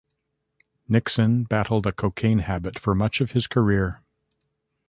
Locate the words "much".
2.95-3.21